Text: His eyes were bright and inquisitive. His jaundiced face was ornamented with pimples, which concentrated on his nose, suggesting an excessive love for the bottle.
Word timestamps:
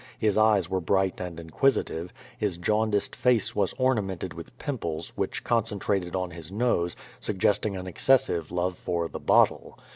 His 0.17 0.35
eyes 0.35 0.67
were 0.67 0.81
bright 0.81 1.19
and 1.21 1.39
inquisitive. 1.39 2.11
His 2.35 2.57
jaundiced 2.57 3.15
face 3.15 3.55
was 3.55 3.75
ornamented 3.77 4.33
with 4.33 4.57
pimples, 4.57 5.13
which 5.15 5.43
concentrated 5.43 6.15
on 6.15 6.31
his 6.31 6.51
nose, 6.51 6.95
suggesting 7.19 7.77
an 7.77 7.85
excessive 7.85 8.51
love 8.51 8.79
for 8.79 9.07
the 9.07 9.19
bottle. 9.19 9.77